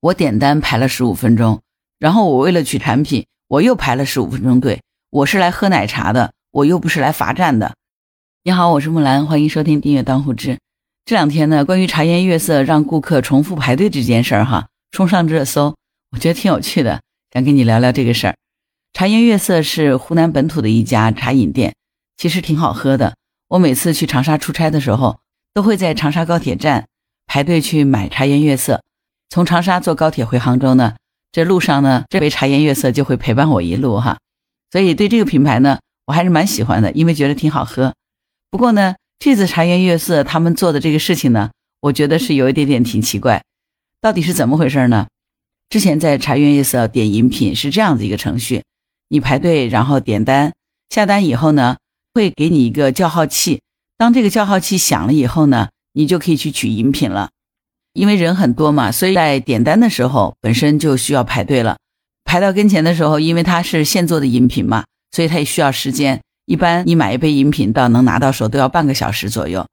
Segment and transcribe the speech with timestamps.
[0.00, 1.60] 我点单排了十五分钟，
[1.98, 4.80] 然后我为了取产品，我又排了十五分钟队。
[5.10, 7.74] 我是来喝奶茶的，我又不是来罚站的。
[8.44, 10.56] 你好，我是木兰，欢迎收听订阅当户知。
[11.04, 15.74] 这两天呢，关于茶颜悦色让顾客重复排队这件事儿哈，冲上热搜，
[16.12, 17.00] 我觉得挺有趣的，
[17.32, 18.36] 想跟你聊聊这个事儿。
[18.92, 21.74] 茶颜悦色是湖南本土的一家茶饮店，
[22.16, 23.16] 其实挺好喝的。
[23.48, 25.18] 我每次去长沙出差的时候，
[25.52, 26.86] 都会在长沙高铁站
[27.26, 28.84] 排队去买茶颜悦色。
[29.30, 30.96] 从长沙坐高铁回杭州呢，
[31.32, 34.18] 这路上呢，这杯茶颜悦色就会陪伴我一路哈。
[34.70, 37.94] 所以对这个品牌呢，我还是蛮喜欢的，因为觉得挺好喝。
[38.50, 43.42] 不过呢，这次茶颜悦色他们做的这个事情呢，我觉得是有一点点挺奇怪。
[44.00, 45.06] 到底是怎么回事呢？
[45.68, 48.62] 之前在茶颜悦色点饮品是这样子一个程序：
[49.08, 50.54] 你排队，然后点单，
[50.88, 51.76] 下单以后呢，
[52.14, 53.60] 会给你一个叫号器。
[53.98, 57.28] 当这个叫号器响了以后呢，你就可以去取饮品了。
[57.98, 61.76] 因为人很多嘛，所以在点单的时候本身就需要排队了。
[62.24, 66.20] 排到跟前的时候，因为它是现做的饮品嘛，所以它也需要时间。
[66.46, 69.66] 一般你买一杯饮品到能拿到手都要半个小时左右。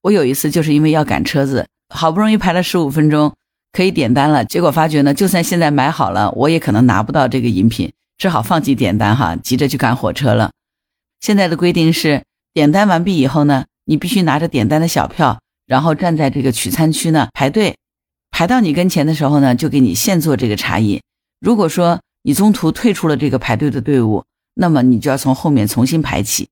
[0.00, 3.34] 我有一次就是因为要赶车子，好不容易排了十五分钟
[3.72, 10.50] 可以点单了，结果发觉呢，就算现在买好了，我也可能拿不到这个饮品，只好放弃点单哈，急着去赶火车了。
[11.20, 12.22] 现在的规定是，
[12.54, 15.38] 点单完毕以后呢，你必须拿着点单的小票。
[15.70, 17.76] 然后站在这个取餐区呢排队，
[18.32, 21.00] 排到你跟前的时候呢，就给你现做这个茶饮。
[21.38, 26.48] 如果说你中途退出了这个排队的队伍，那么你就要从后面重新排起。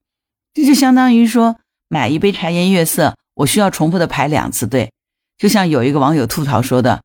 [0.55, 1.56] 这就相当于说
[1.89, 4.92] 买一杯茶颜悦色，我需要重复的排两次队。
[5.36, 7.02] 就像有一个网友吐槽说的：“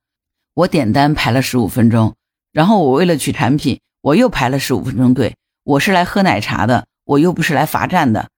[0.53, 2.13] 我点单排了十五分钟，
[2.51, 5.35] 然后我为了取产品，我又排了十五分钟队。
[5.63, 8.29] 我是来喝奶茶的，我又不是来罚站的。”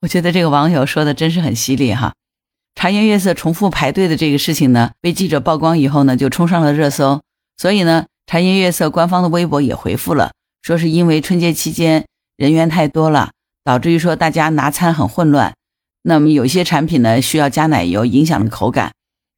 [0.00, 2.14] 我觉得这个网友说的真是很犀利哈。
[2.80, 7.20] 茶颜悦色重复排队的这个事情呢，被记者曝光以后呢，就冲上了热搜。
[7.58, 12.06] 所以呢，茶颜悦色官方的微博也回复了，说是因为春节期间
[12.38, 13.32] 人员太多了，
[13.64, 15.52] 导致于说大家拿餐很混乱。
[16.04, 18.92] 那么有些产品呢需要加奶油，影响了口感，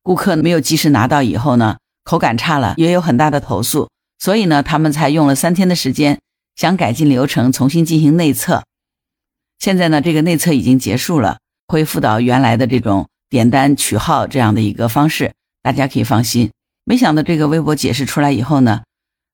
[0.05, 3.91] 顾客没有及时拿到以后呢，口感差了，也有很大的投诉。
[4.21, 6.21] 所以呢，他们才用了三天的时间，
[6.55, 8.62] 想改进流程，重新进行内测。
[9.59, 13.09] 现在呢，这个内测已经结束了，恢复到原来的这种。
[13.32, 15.32] 点单取号这样的一个方式，
[15.62, 16.50] 大家可以放心。
[16.84, 18.82] 没想到这个微博解释出来以后呢，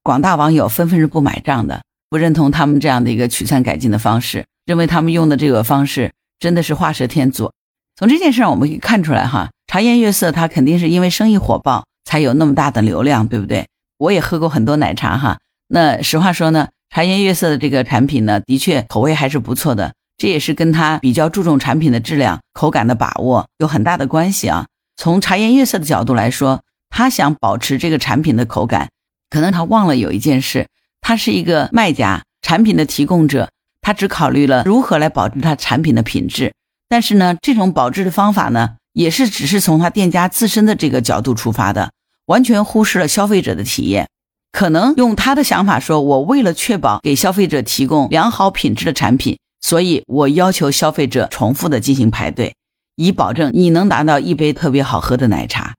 [0.05, 7.51] 广大网友纷纷是不买账的，不认同他们这样的一个取餐改进的方式，认为他们用的这个方式真的是画蛇添足。
[7.97, 13.67] 从这件事上我们可以看出来哈，茶颜悦色它肯定是因为生意火爆才有那么大的流量，对不对？
[13.99, 19.93] 我也喝过很多奶茶哈，那实话说呢，茶颜悦色的这个产品呢，的确口味还是不错的。
[20.19, 24.67] 这也是跟他比较注重产品的质量、口感的把握有很大的关系啊。
[24.97, 28.91] 从茶颜悦色的角度来说，他想保持这个产品的口感，
[29.31, 30.67] 可能他忘了有一件事，
[31.01, 36.53] 他是一个卖家、产品的提供者，他只考虑了如何来保证他产品的品质。
[36.89, 41.93] 但是呢，这种保质的方法呢，也是只是从他店家自身的这个角度出发的，
[42.27, 44.09] 完全忽视了消费者的体验。
[44.51, 49.39] 可能用他的想法说，我为了确保给消费者提供良好品质的产品。
[49.61, 52.55] 所以我要求消费者重复的进行排队，
[52.97, 55.75] 以保证你能拿到一杯特别好喝的奶茶。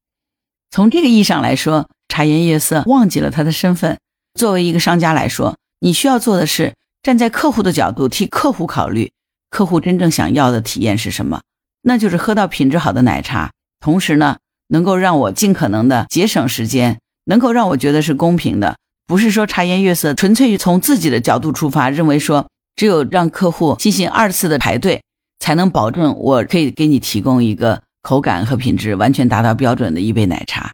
[0.69, 3.97] 从这个意义上来说，茶颜悦色忘记了他的身份。
[4.33, 9.11] 作为一个商家来说，你需要做的是站在客户的角度替客户考虑，
[9.49, 11.41] 客户真正想要的体验是什么？
[11.81, 22.47] 那就是喝到品质好的奶茶，同时呢，能够让我尽可能的节省时间，能够让我觉得是公平的，不是说茶颜悦色纯粹从自己的角度出发，认为说。
[22.79, 25.03] 只有让客户进行二次的排队，
[25.39, 30.71] 才能保证我可以给你提供一个口感和品质完全达到标准的一杯奶茶。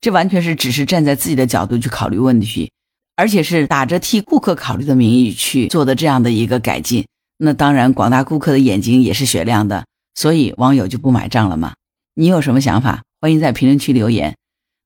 [0.00, 2.70] 这完全是只是站在自己的角度去考虑问题，
[3.16, 7.04] 而且是打着替顾客考虑的名义去做的这样的一个改进。
[7.38, 11.74] 那当然，广大顾客的眼睛也是雪亮的，所以网友就不买账了吗？
[12.14, 13.02] 你有什么想法？
[13.20, 14.36] 欢迎在评论区留言。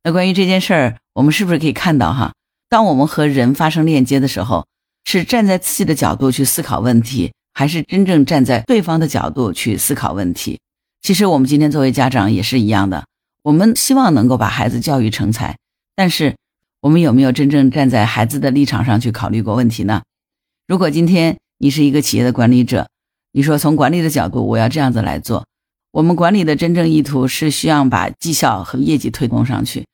[0.02, 2.32] 那关于这件事儿，我们是不是可以看到哈？
[2.70, 4.64] 当我们和人发生链接的时候。
[5.04, 10.58] 是站在自己的角度去思考问题，还是真正站在对方的角度去思考问题？
[11.02, 13.04] 其实我们今天作为家长也是一样的，
[13.42, 15.56] 我们希望能够把孩子教育成才，
[15.94, 16.34] 但是
[16.80, 20.02] 我们有没有真正站在孩子的立场上去考虑过问题呢？
[20.66, 22.88] 如果今天你是一个企业的管理者，
[23.32, 25.46] 你说从管理的角度我要这样子来做，
[25.92, 29.86] 我们管理的真正意图是需要把绩效和业绩推动上去，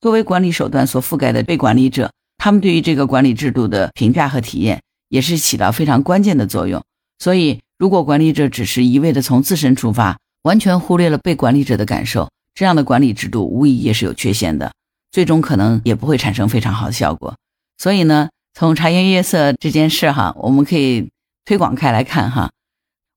[0.00, 2.10] 作为管理手段所覆盖的被管理者。
[2.44, 6.84] 他们对于这个管理制度的评价和体验也是起到非常关键的作用。
[7.18, 14.70] 所以，如果管理者只是一味的从自身出发，完全忽略了被管理者的感受，这样的管理制度无疑也是有缺陷的。
[15.10, 17.34] 最终可能也不会产生非常好的效果。
[17.78, 21.08] 所以呢，从茶颜悦色这件事哈，我们可以
[21.46, 22.50] 推广开来看哈。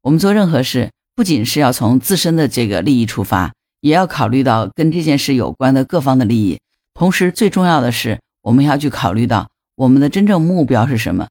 [0.04, 3.52] 我们做任何事，不仅是要从自身的这个利益出发，
[3.82, 6.58] 也要考虑到跟这件事有关的各方的利益。
[6.94, 11.28] 同时，最重要的是，我们要去考虑到我们的真正目标是什么。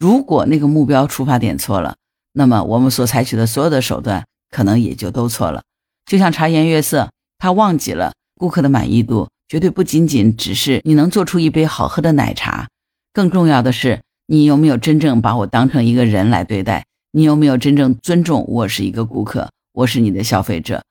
[0.00, 1.94] 如果那个目标出发点错了，
[2.32, 5.62] 那么我们所采取的所有的手段可能也就都错了。
[6.06, 9.28] 就像茶颜悦色，他忘记了顾客的满意度。
[9.48, 12.68] 绝对不仅仅只是你能做出一杯好喝的奶茶，
[13.12, 16.84] 更重要的是你有没有真正把我当成一个人来对待？
[17.12, 20.82] 你有没有真正尊重我是一个顾客，我是你的消费者？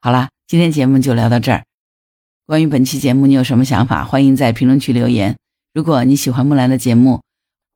[0.00, 1.62] 好啦，今天节目就聊到这儿。
[2.46, 4.04] 关于本期节目，你有什么想法？
[4.04, 5.36] 欢迎在评论区留言。
[5.74, 7.20] 如果你喜欢木兰的节目，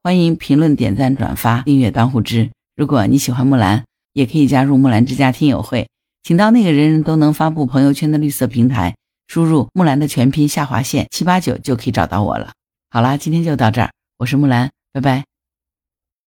[0.05, 2.53] 欢迎评论、点赞、转发、订阅当户知。
[2.77, 3.83] 如果你喜欢木兰，
[4.13, 5.89] 也可以加入木兰之家听友会，
[6.23, 8.95] 请到那个人人都能发布朋友圈的绿色平台。
[9.27, 12.53] 输入木兰的全拼下划线七八九就可以找到我了。
[12.91, 15.30] 好啦，今天就到这儿，我是木兰，拜拜。